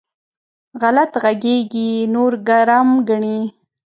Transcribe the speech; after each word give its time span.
غلط 0.81 1.11
غږېږي؛ 1.23 1.89
نور 2.13 2.33
ګرم 2.47 2.89
ګڼي. 3.09 3.39